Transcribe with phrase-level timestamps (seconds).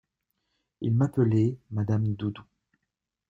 [0.81, 2.41] Ils m'appelaient Madame Doudou.